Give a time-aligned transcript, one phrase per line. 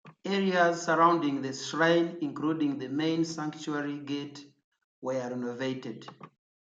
[0.25, 4.51] Areas surrounding the shrine including the Main Sanctuary Gate,
[4.99, 6.07] were renovated.